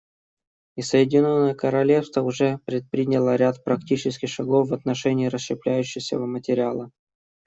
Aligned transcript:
И 0.77 0.81
Соединенное 0.81 1.53
Королевство 1.53 2.23
уже 2.23 2.57
предприняло 2.65 3.35
ряд 3.35 3.63
практических 3.63 4.29
шагов 4.29 4.69
в 4.69 4.73
отношении 4.73 5.27
расщепляющегося 5.27 6.17
материала. 6.17 6.89